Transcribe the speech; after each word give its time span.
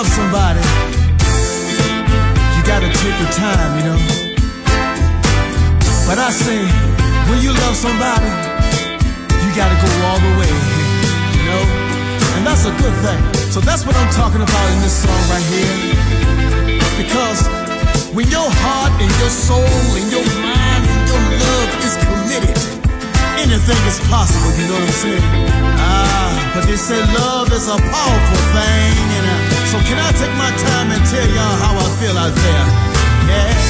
love 0.00 0.16
somebody, 0.16 0.64
you 2.56 2.62
gotta 2.64 2.88
take 2.88 3.16
your 3.20 3.32
time, 3.36 3.70
you 3.76 3.84
know. 3.84 4.00
But 6.08 6.16
I 6.16 6.32
say, 6.32 6.64
when 7.28 7.44
you 7.44 7.52
love 7.52 7.76
somebody, 7.76 8.32
you 9.44 9.50
gotta 9.52 9.76
go 9.76 9.90
all 10.08 10.20
the 10.24 10.32
way, 10.40 10.52
you 11.36 11.44
know. 11.44 11.64
And 12.32 12.46
that's 12.48 12.64
a 12.64 12.72
good 12.80 12.96
thing. 13.04 13.20
So 13.52 13.60
that's 13.60 13.84
what 13.84 13.94
I'm 14.00 14.08
talking 14.16 14.40
about 14.40 14.66
in 14.72 14.80
this 14.80 15.04
song 15.04 15.22
right 15.28 15.46
here. 15.52 15.76
Because 16.96 17.44
when 18.16 18.24
your 18.32 18.48
heart 18.48 18.96
and 19.04 19.12
your 19.20 19.28
soul 19.28 19.84
and 20.00 20.08
your 20.08 20.24
mind 20.40 20.80
and 20.80 21.02
your 21.12 21.22
love 21.44 21.70
is 21.84 21.94
committed, 22.00 22.56
anything 23.36 23.80
is 23.84 24.00
possible, 24.08 24.48
you 24.56 24.64
know 24.64 24.80
what 24.80 24.88
I'm 24.88 25.00
saying? 25.04 25.28
Ah, 25.76 26.52
but 26.54 26.64
they 26.64 26.76
say 26.80 27.04
love 27.20 27.52
is 27.52 27.68
a 27.68 27.76
powerful 27.76 28.42
thing, 28.56 28.96
and 28.96 29.12
you 29.12 29.22
know? 29.28 29.49
So 29.70 29.78
can 29.86 29.98
I 30.00 30.10
take 30.10 30.34
my 30.34 30.50
time 30.50 30.90
and 30.90 31.06
tell 31.06 31.28
y'all 31.28 31.56
how 31.62 31.78
I 31.78 31.86
feel 32.00 32.18
out 32.18 32.34
there? 32.34 32.66
Yeah. 33.30 33.69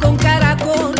Con 0.00 0.16
caracol. 0.16 0.94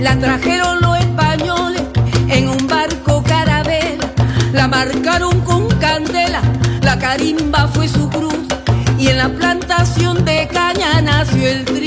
La 0.00 0.18
trajeron 0.18 0.80
los 0.80 0.98
españoles 0.98 1.82
en 2.28 2.48
un 2.48 2.66
barco 2.66 3.22
carabela. 3.22 4.10
La 4.52 4.68
marcaron 4.68 5.40
con 5.40 5.68
candela, 5.78 6.42
la 6.82 6.98
carimba 6.98 7.68
fue 7.68 7.88
su 7.88 8.08
cruz. 8.08 8.34
Y 8.98 9.08
en 9.08 9.18
la 9.18 9.28
plantación 9.28 10.24
de 10.24 10.48
caña 10.48 11.00
nació 11.00 11.48
el 11.48 11.64
triste 11.64 11.81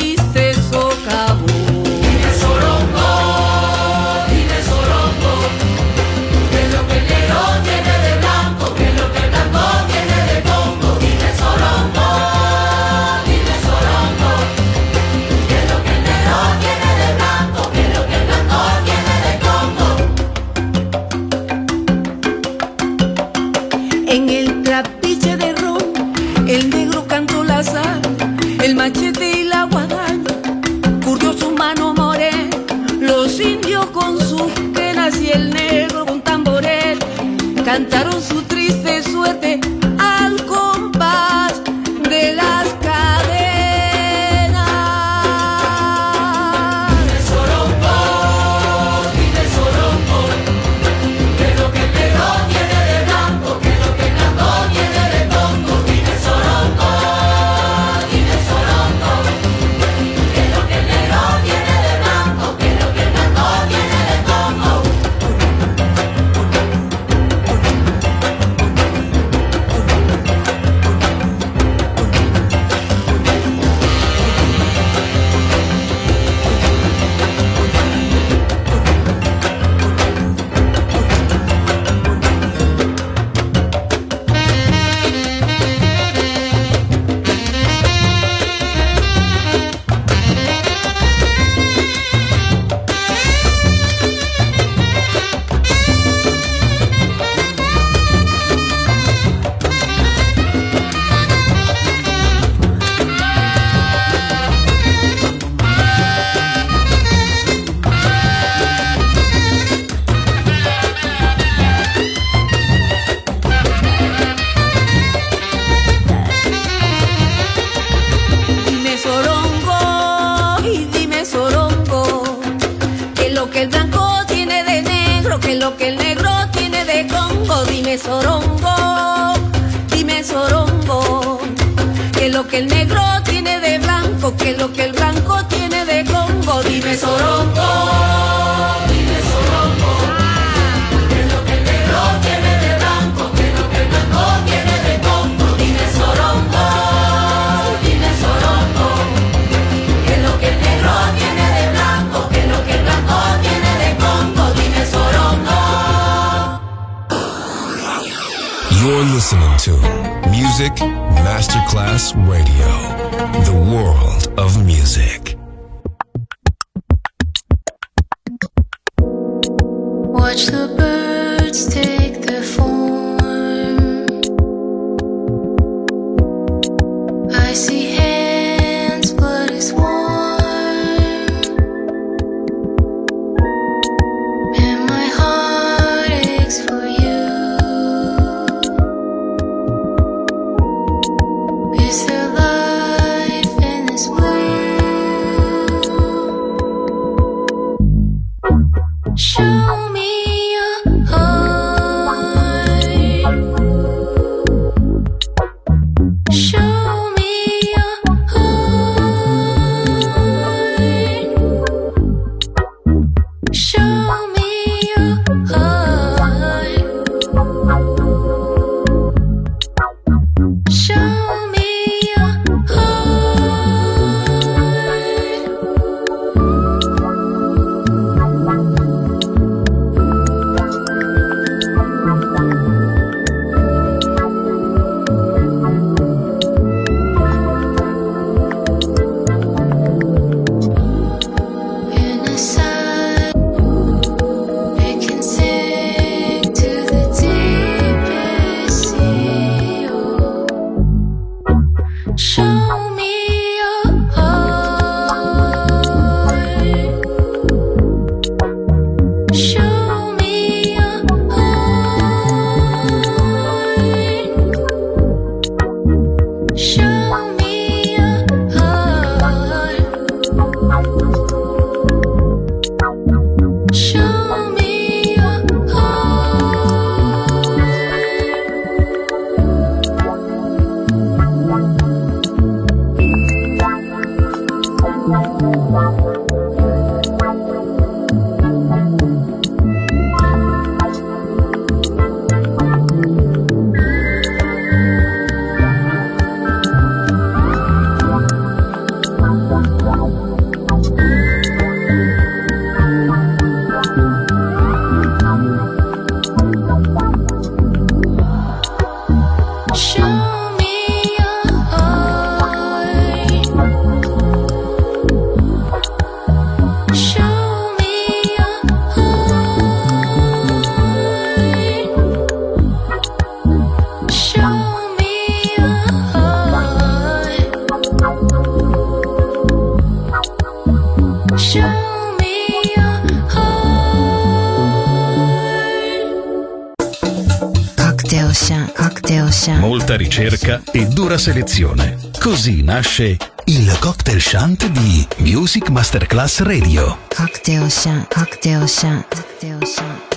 nostra 341.15 341.17
selezione. 341.17 341.97
Così 342.19 342.61
nasce 342.61 343.17
il 343.45 343.77
cocktail 343.79 344.19
shunt 344.19 344.67
di 344.67 345.07
Music 345.17 345.69
Masterclass 345.69 346.41
Radio. 346.41 346.97
Cocktail 347.15 347.71
shunt, 347.71 348.13
cocktail 348.13 348.67
shunt, 348.67 349.05
cocktail 349.15 349.65
shunt. 349.65 350.13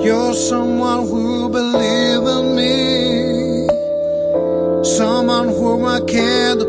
You're 0.00 0.34
someone 0.34 1.06
who 1.08 1.48
believes 1.48 2.30
in 2.30 2.54
me, 2.54 3.66
someone 4.82 5.48
whom 5.48 5.86
I 5.86 6.00
can't 6.04 6.65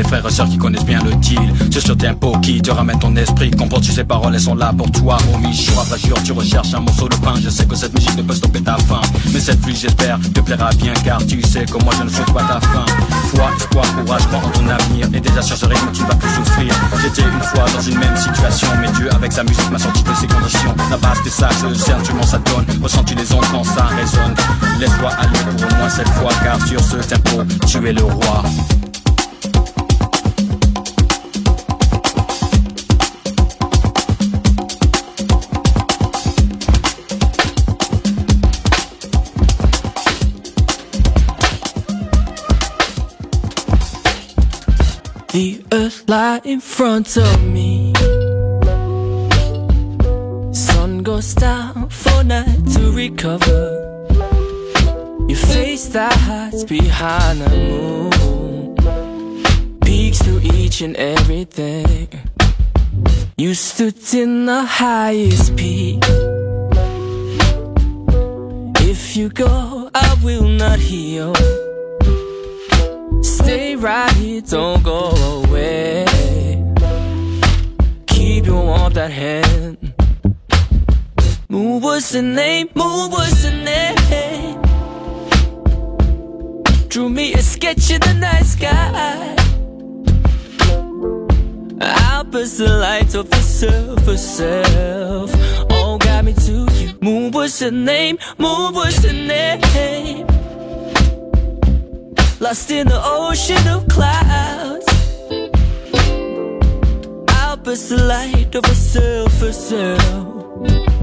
les 0.00 0.08
frères 0.08 0.26
et 0.26 0.30
sœurs 0.30 0.48
qui 0.48 0.56
connaissent 0.56 0.84
bien 0.84 1.02
le 1.04 1.14
deal. 1.16 1.52
C'est 1.70 1.86
ce 1.86 1.92
tempo 1.92 2.32
qui 2.40 2.60
te 2.62 2.70
ramène 2.70 2.98
ton 2.98 3.14
esprit. 3.16 3.50
Comprends 3.50 3.80
tu 3.80 3.92
ces 3.92 4.04
paroles, 4.04 4.34
elles 4.34 4.40
sont 4.40 4.54
là 4.54 4.72
pour 4.76 4.90
toi, 4.90 5.18
homie. 5.34 5.52
Je 5.52 5.62
suis 5.62 6.06
jure, 6.06 6.22
tu 6.24 6.32
recherches 6.32 6.72
un 6.74 6.80
morceau 6.80 7.08
de 7.08 7.16
pain. 7.16 7.34
Je 7.42 7.50
sais 7.50 7.66
que 7.66 7.74
cette 7.76 7.92
musique 7.94 8.16
ne 8.16 8.22
peut 8.22 8.34
stopper 8.34 8.62
ta 8.62 8.76
faim. 8.78 9.02
Mais 9.32 9.40
cette 9.40 9.60
pluie, 9.60 9.76
j'espère, 9.76 10.18
te 10.34 10.40
plaira 10.40 10.70
bien 10.78 10.94
car 11.04 11.18
tu 11.26 11.42
sais 11.42 11.66
que 11.66 11.82
moi 11.84 11.92
je 11.98 12.04
ne 12.04 12.08
souhaite 12.08 12.32
pas 12.32 12.44
ta 12.44 12.60
fin. 12.60 12.86
Foi, 13.34 13.50
espoir, 13.58 13.84
courage, 13.94 14.26
crois 14.28 14.38
en 14.38 14.50
ton 14.50 14.68
avenir. 14.68 15.06
Et 15.12 15.20
déjà 15.20 15.42
sur 15.42 15.56
ce 15.56 15.66
rythme, 15.66 15.90
tu 15.92 16.02
vas 16.02 16.14
plus 16.14 16.30
souffrir. 16.30 16.74
J'étais 17.02 17.28
une 17.28 17.42
fois 17.42 17.66
dans 17.74 17.82
une 17.82 17.98
même 17.98 18.16
situation, 18.16 18.68
mais 18.80 18.90
Dieu 18.92 19.10
avec 19.14 19.32
sa 19.32 19.42
musique 19.42 19.70
m'a 19.70 19.78
sorti 19.78 20.02
de 20.02 20.14
ces 20.14 20.26
conditions. 20.26 20.74
La 20.90 20.96
base 20.96 21.22
des 21.24 21.30
sages, 21.30 21.62
le 21.62 21.74
sentiment 21.74 22.22
ça 22.22 22.38
donne. 22.38 22.64
Ressens-tu 22.82 23.14
les 23.14 23.30
ondes 23.32 23.44
quand 23.52 23.64
ça 23.64 23.84
résonne? 23.84 24.34
Laisse-toi 24.80 25.10
aller 25.20 25.38
pour 25.56 25.68
au 25.68 25.76
moins 25.76 25.90
cette 25.90 26.08
fois, 26.08 26.32
car 26.42 26.58
sur 26.66 26.80
ce 26.80 26.96
tempo, 26.96 27.42
tu 27.66 27.86
es 27.86 27.92
le 27.92 28.04
roi. 28.04 28.44
The 45.32 45.62
earth 45.70 46.08
lie 46.08 46.40
in 46.42 46.58
front 46.58 47.16
of 47.16 47.44
me. 47.44 47.94
Sun 50.52 51.04
goes 51.04 51.34
down 51.34 51.88
for 51.88 52.24
night 52.24 52.66
to 52.74 52.90
recover. 52.90 54.06
You 55.28 55.36
face 55.36 55.86
the 55.86 56.08
heights 56.08 56.64
behind 56.64 57.42
the 57.42 57.48
moon. 57.70 58.74
Peaks 59.82 60.20
through 60.20 60.40
each 60.42 60.80
and 60.80 60.96
everything. 60.96 62.08
You 63.36 63.54
stood 63.54 64.02
in 64.12 64.46
the 64.46 64.64
highest 64.64 65.54
peak. 65.54 66.02
If 68.80 69.16
you 69.16 69.28
go, 69.28 69.90
I 69.94 70.16
will 70.24 70.48
not 70.48 70.80
heal. 70.80 71.34
Right 73.80 74.12
here, 74.12 74.42
don't 74.42 74.82
go 74.82 75.08
away. 75.42 76.04
Keep 78.08 78.44
your 78.44 78.62
warmth 78.62 78.98
at 78.98 79.10
hand. 79.10 79.94
Moon 81.48 81.80
was 81.80 82.10
the 82.10 82.20
name, 82.20 82.68
moon 82.74 83.10
was 83.10 83.42
the 83.42 83.52
name. 83.52 84.60
Drew 86.88 87.08
me 87.08 87.32
a 87.32 87.38
sketch 87.38 87.90
in 87.90 88.02
the 88.02 88.12
night 88.12 88.44
sky. 88.44 89.34
I 91.80 92.22
burst 92.24 92.58
the 92.58 92.68
light 92.68 93.14
of 93.14 93.32
herself, 93.32 94.04
herself. 94.04 95.34
All 95.70 95.96
got 95.96 96.26
me 96.26 96.34
to 96.34 96.68
you. 96.74 96.92
Moon 97.00 97.30
was 97.30 97.58
the 97.58 97.70
name, 97.70 98.18
moon 98.36 98.74
was 98.74 99.00
the 99.00 99.14
name. 99.14 100.39
Lost 102.40 102.70
in 102.70 102.88
the 102.88 102.98
ocean 103.04 103.68
of 103.68 103.86
clouds. 103.86 104.86
I 107.28 107.54
burst 107.62 107.90
the 107.90 107.98
light 108.02 108.54
of 108.54 108.64
herself, 108.64 109.38
herself. 109.40 110.00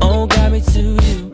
All 0.01 0.25
got 0.25 0.51
me 0.51 0.61
to 0.61 0.81
you. 0.81 1.27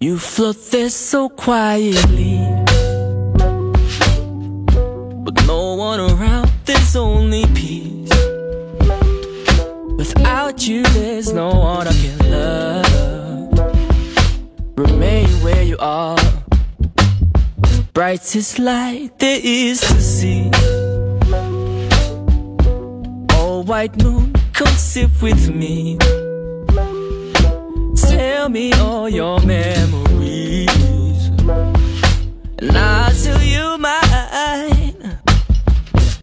You 0.00 0.18
float 0.18 0.56
there 0.70 0.88
so 0.88 1.28
quietly. 1.28 2.39
There's 11.22 11.34
no 11.34 11.50
one 11.50 11.86
I 11.86 11.92
can 11.92 12.18
love. 12.30 13.58
Remain 14.78 15.28
where 15.44 15.62
you 15.62 15.76
are. 15.78 16.16
Brightest 17.92 18.58
light 18.58 19.18
there 19.18 19.38
is 19.42 19.80
to 19.80 20.00
see. 20.00 20.50
Oh, 23.32 23.62
white 23.66 24.02
moon, 24.02 24.32
come 24.54 24.68
sit 24.68 25.10
with 25.20 25.54
me. 25.54 25.98
Tell 28.08 28.48
me 28.48 28.72
all 28.72 29.10
your 29.10 29.40
memories, 29.40 30.70
and 32.60 32.78
I'll 32.78 33.12
tell 33.12 33.42
you 33.42 33.76
mine. 33.76 35.18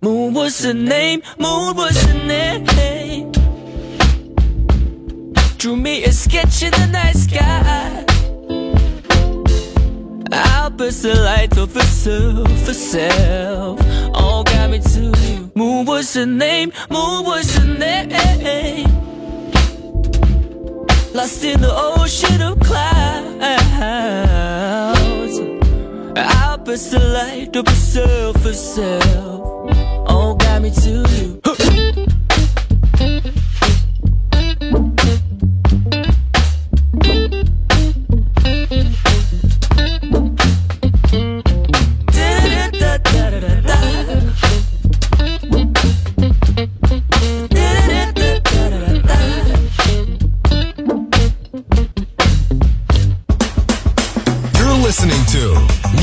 Moon 0.01 0.33
was 0.33 0.57
the 0.57 0.73
name, 0.73 1.21
moon 1.37 1.75
was 1.75 1.95
the 2.07 2.13
name. 2.25 3.36
Drew 5.67 5.75
me 5.75 6.05
a 6.05 6.13
sketch 6.13 6.63
in 6.63 6.71
the 6.71 6.87
night 6.87 7.17
sky. 7.17 8.05
I'll 10.31 10.69
burst 10.69 11.03
the 11.03 11.13
light 11.13 11.57
of 11.57 11.73
herself, 11.73 12.47
herself. 12.65 13.77
All 14.13 14.45
got 14.45 14.69
me 14.69 14.79
to 14.79 15.11
you. 15.25 15.51
Moon 15.55 15.85
was 15.85 16.13
the 16.13 16.25
name, 16.25 16.71
moon 16.89 17.25
was 17.25 17.53
the 17.55 17.65
name. 17.65 18.87
Lost 21.13 21.43
in 21.43 21.59
the 21.59 21.73
ocean 21.75 22.41
of 22.41 22.57
clouds. 22.61 23.43
I'll 26.15 26.59
burst 26.59 26.91
the 26.91 26.99
light 26.99 27.53
of 27.57 27.67
herself, 27.67 28.41
herself. 28.41 29.69
All 30.07 30.35
got 30.35 30.61
me 30.61 30.71
to 30.71 31.05
you. 31.09 32.16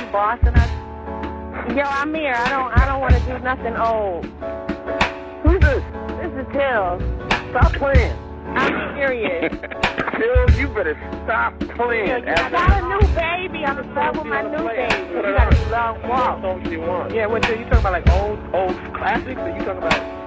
you? 0.00 1.76
Yo, 1.76 1.82
I'm 1.84 2.14
here. 2.14 2.34
I 2.34 2.48
don't 2.48 2.72
I 2.76 2.86
don't 2.86 3.00
want 3.00 3.14
to 3.14 3.20
do 3.20 3.38
nothing 3.38 3.76
old. 3.76 4.24
Who's 5.44 5.60
this? 5.60 5.84
This 6.18 6.32
is 6.40 6.46
Till. 6.52 6.98
Stop 7.50 7.72
playing. 7.74 8.16
I'm 8.56 8.96
serious. 8.96 9.52
Till, 10.18 10.50
you 10.58 10.68
better 10.68 10.98
stop 11.24 11.58
playing. 11.76 12.08
Yeah, 12.08 12.46
I 12.46 12.50
got 12.50 12.82
a 12.82 12.88
new 12.88 13.06
baby. 13.14 13.64
I'm 13.64 13.78
in 13.78 14.18
with 14.18 14.26
my 14.26 14.42
new 14.42 14.66
baby. 14.68 15.14
You 15.14 15.22
got 15.22 15.54
a 15.54 15.70
long 15.70 16.08
walk. 16.08 17.12
Yeah, 17.12 17.26
what 17.26 17.46
you 17.48 17.56
talking 17.64 17.78
about? 17.78 17.92
Like 17.92 18.08
old 18.10 18.38
old 18.54 18.76
classics? 18.94 19.40
Or 19.40 19.48
you 19.48 19.64
talking 19.64 19.78
about? 19.78 20.20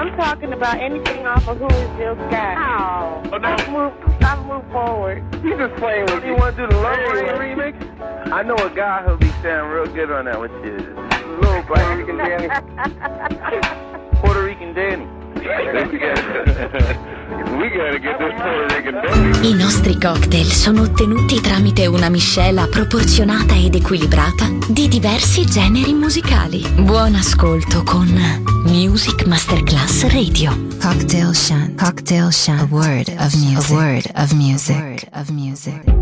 I'm 0.00 0.16
talking 0.16 0.52
about 0.52 0.78
anything 0.78 1.26
off 1.26 1.46
of 1.48 1.58
Who 1.58 1.66
Is 1.66 1.98
Jill 1.98 2.14
Scott. 2.28 2.56
Oh, 3.32 3.36
no. 3.36 3.48
I've, 3.48 3.68
moved, 3.68 4.24
I've 4.24 4.46
moved 4.46 4.72
forward. 4.72 5.22
He's 5.42 5.56
just 5.58 5.74
playing 5.76 6.06
with 6.06 6.24
you. 6.24 6.30
You 6.30 6.36
want 6.36 6.56
to 6.56 6.62
do 6.62 6.68
the 6.68 6.80
Love 6.80 6.98
Rain 7.12 7.56
remix? 7.56 7.89
I 8.32 8.44
know 8.44 8.54
a 8.54 8.70
guy 8.70 9.02
who'll 9.02 9.16
be 9.16 9.28
sounding 9.42 9.72
real 9.72 9.86
good 9.92 10.10
on 10.12 10.26
that 10.26 10.38
one 10.38 10.50
shit. 10.62 10.86
Little 11.40 11.62
Puerto 11.64 11.96
Rican 11.96 12.16
Danny. 12.16 12.48
Puerto 14.20 14.42
Rican 14.44 14.72
Danny. 14.72 15.06
I 19.42 19.54
nostri 19.54 19.98
cocktail 19.98 20.46
sono 20.46 20.82
ottenuti 20.82 21.40
tramite 21.40 21.86
una 21.86 22.08
miscela 22.08 22.68
proporzionata 22.68 23.54
ed 23.54 23.74
equilibrata 23.74 24.48
di 24.68 24.86
diversi 24.86 25.44
generi 25.44 25.92
musicali. 25.92 26.62
Buon 26.82 27.16
ascolto 27.16 27.82
con 27.82 28.08
Music 28.66 29.26
Masterclass 29.26 30.06
Radio. 30.12 30.52
Cocktail 30.80 31.34
Shant. 31.34 31.82
Cocktail 31.82 32.30
Shant. 32.30 32.60
A 32.60 32.66
word 32.70 33.08
of 33.18 33.34
music. 33.34 33.70
A 33.70 33.74
word 33.74 34.10
of 34.14 34.32
music. 34.32 34.76
A 34.76 34.80
word 34.80 35.08
of 35.12 35.30
music. 35.30 35.99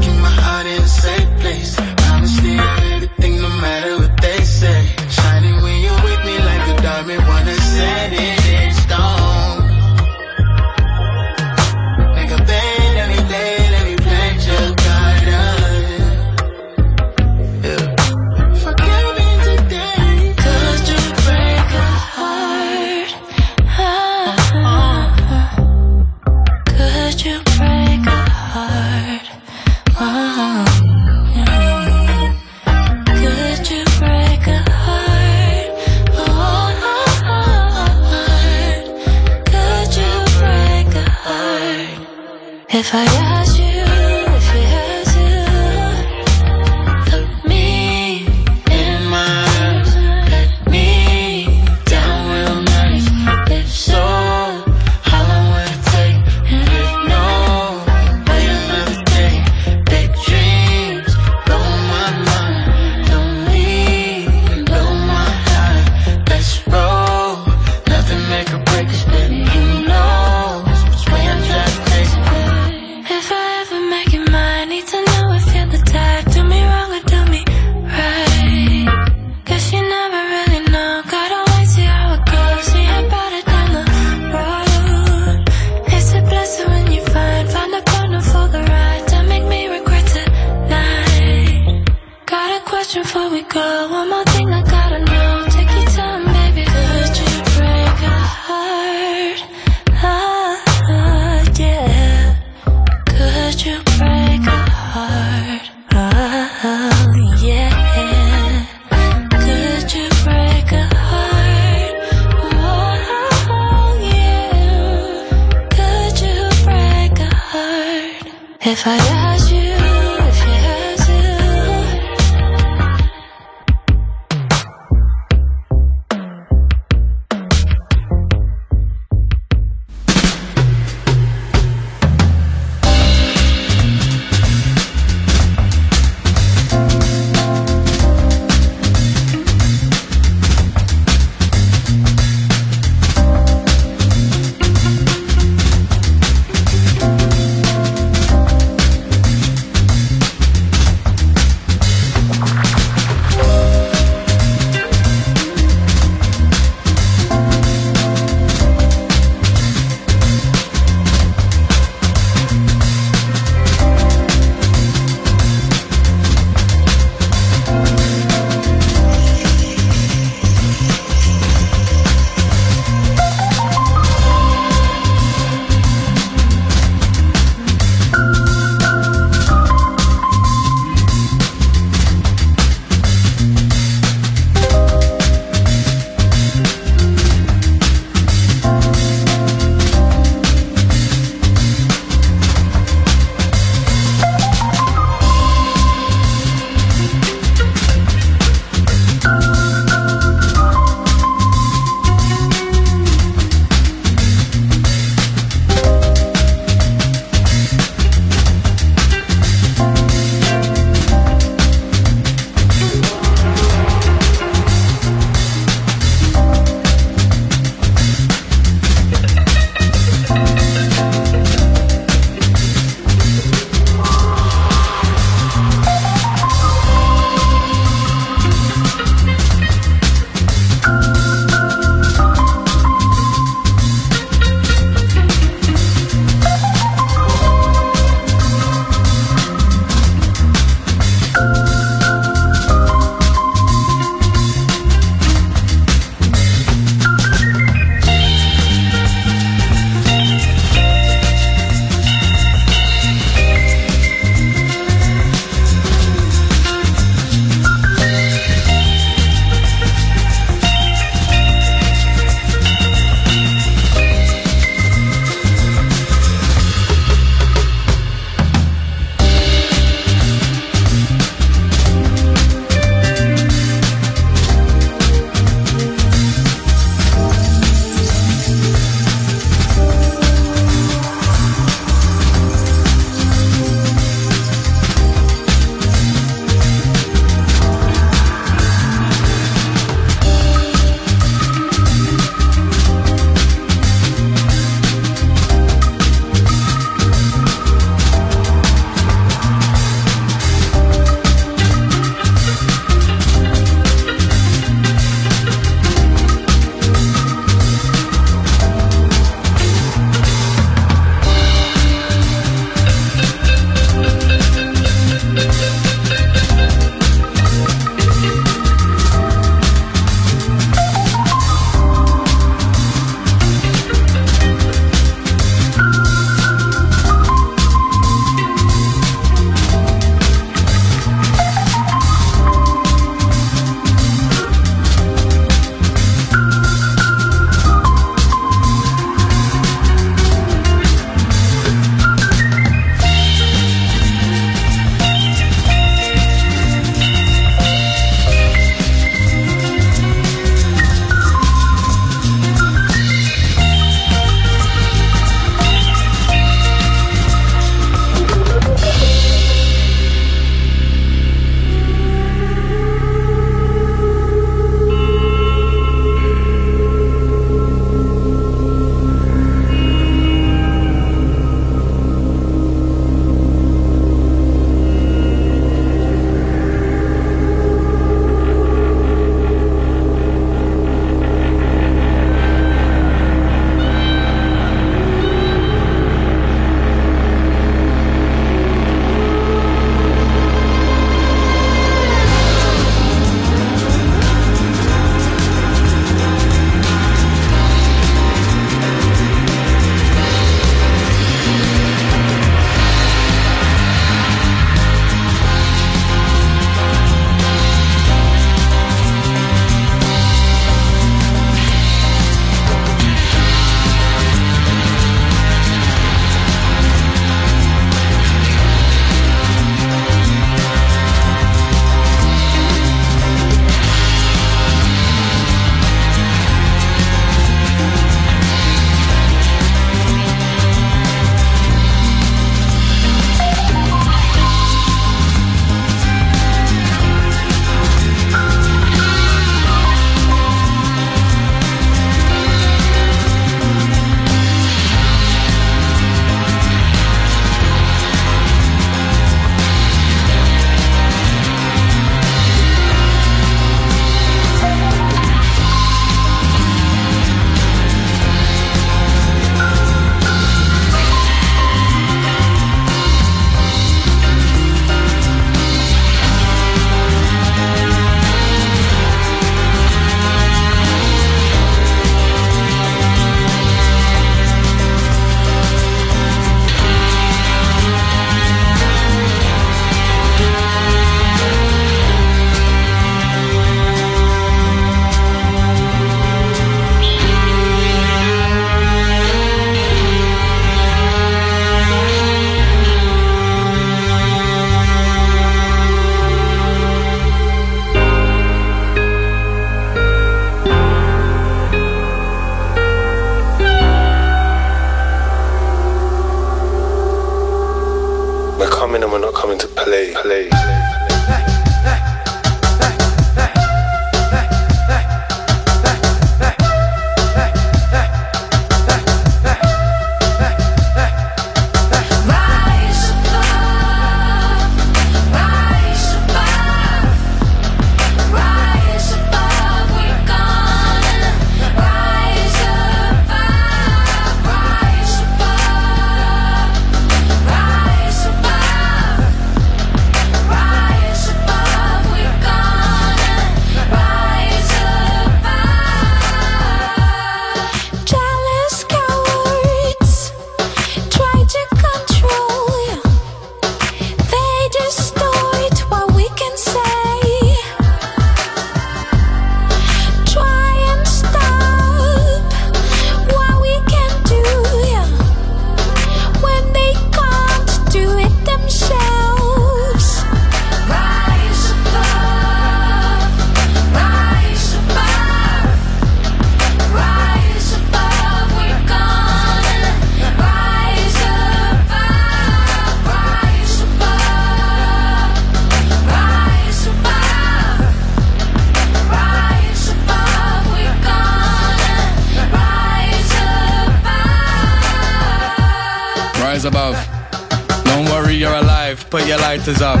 is 599.68 599.82
up. 599.82 600.00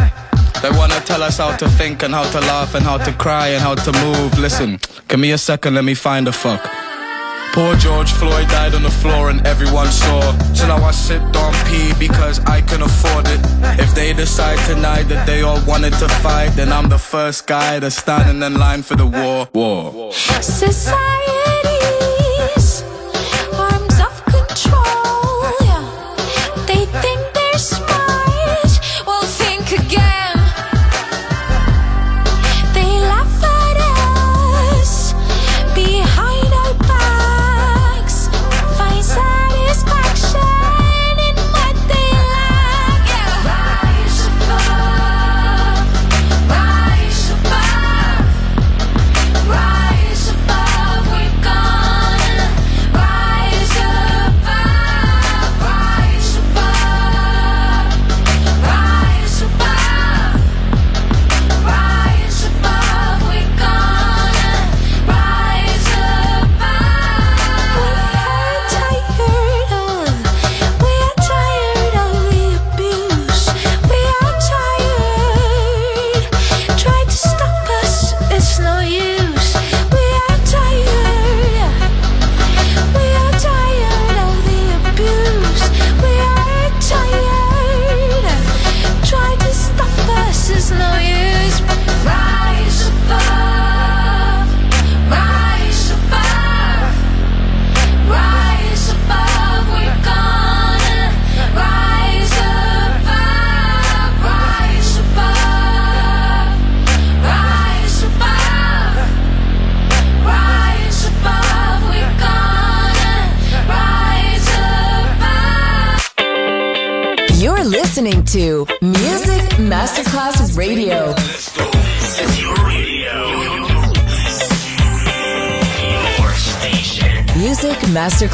They 0.62 0.70
wanna 0.70 0.98
tell 1.00 1.22
us 1.22 1.38
how 1.38 1.54
to 1.56 1.68
think 1.68 2.02
and 2.02 2.14
how 2.14 2.24
to 2.30 2.40
laugh 2.40 2.74
and 2.74 2.84
how 2.84 2.96
to 2.98 3.12
cry 3.12 3.48
and 3.48 3.62
how 3.62 3.74
to 3.74 3.92
move. 4.04 4.38
Listen, 4.38 4.80
give 5.06 5.20
me 5.20 5.30
a 5.32 5.38
second, 5.38 5.74
let 5.74 5.84
me 5.84 5.94
find 5.94 6.26
a 6.26 6.32
fuck. 6.32 6.62
Poor 7.52 7.76
George 7.76 8.10
Floyd 8.12 8.48
died 8.48 8.74
on 8.74 8.82
the 8.82 8.90
floor 8.90 9.30
and 9.30 9.46
everyone 9.46 9.88
saw. 9.88 10.20
So 10.54 10.66
now 10.66 10.82
I 10.82 10.90
sit 10.90 11.20
on 11.20 11.52
pee 11.66 11.92
because 11.98 12.40
I 12.46 12.60
can 12.62 12.82
afford 12.82 13.26
it. 13.28 13.40
If 13.80 13.94
they 13.94 14.12
decide 14.12 14.58
tonight 14.66 15.04
that 15.04 15.26
they 15.26 15.42
all 15.42 15.60
wanted 15.66 15.92
to 15.94 16.08
fight, 16.08 16.50
then 16.56 16.72
I'm 16.72 16.88
the 16.88 16.98
first 16.98 17.46
guy 17.46 17.78
to 17.80 17.90
stand 17.90 18.42
in 18.42 18.54
line 18.54 18.82
for 18.82 18.96
the 18.96 19.06
war. 19.06 19.48
War. 19.52 20.12
Society. 20.12 22.17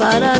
Fica 0.00 0.39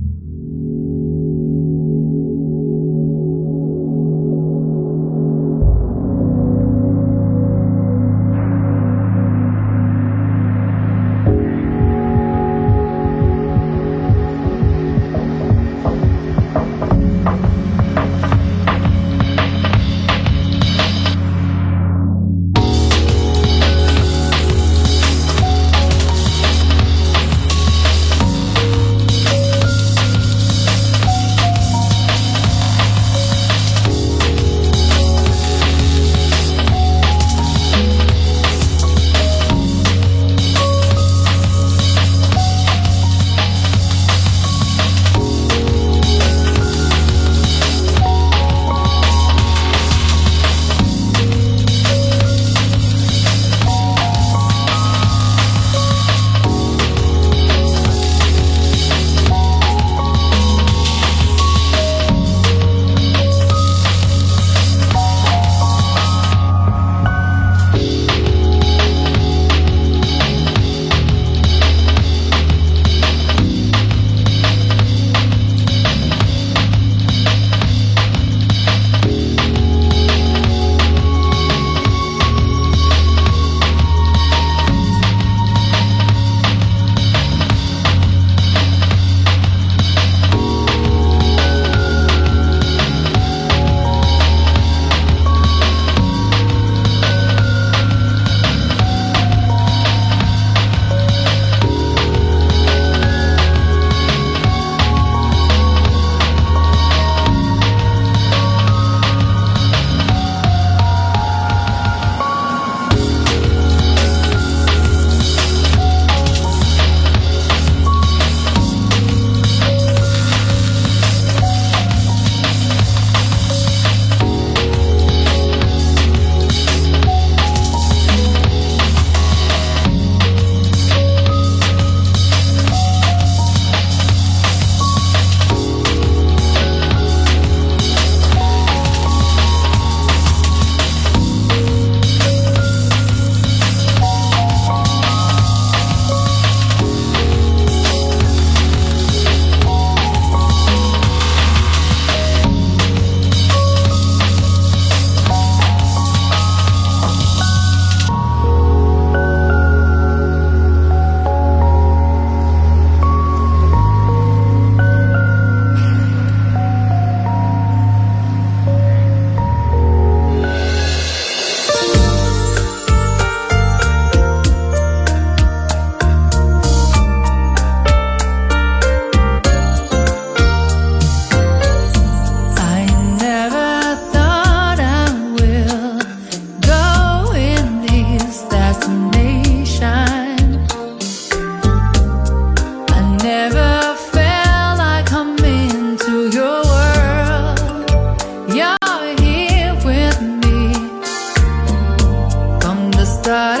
try 203.31 203.60